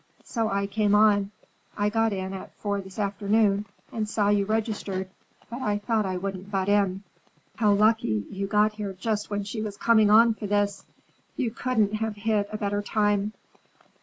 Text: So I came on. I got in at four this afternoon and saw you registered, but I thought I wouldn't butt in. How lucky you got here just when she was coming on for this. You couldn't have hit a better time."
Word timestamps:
So 0.23 0.49
I 0.49 0.65
came 0.65 0.95
on. 0.95 1.29
I 1.77 1.89
got 1.89 2.11
in 2.11 2.33
at 2.33 2.55
four 2.55 2.81
this 2.81 2.97
afternoon 2.97 3.67
and 3.91 4.09
saw 4.09 4.29
you 4.29 4.45
registered, 4.45 5.07
but 5.47 5.61
I 5.61 5.77
thought 5.77 6.07
I 6.07 6.17
wouldn't 6.17 6.49
butt 6.49 6.69
in. 6.69 7.03
How 7.57 7.73
lucky 7.73 8.25
you 8.31 8.47
got 8.47 8.71
here 8.73 8.93
just 8.93 9.29
when 9.29 9.43
she 9.43 9.61
was 9.61 9.77
coming 9.77 10.09
on 10.09 10.33
for 10.33 10.47
this. 10.47 10.83
You 11.35 11.51
couldn't 11.51 11.93
have 11.97 12.15
hit 12.15 12.49
a 12.51 12.57
better 12.57 12.81
time." 12.81 13.33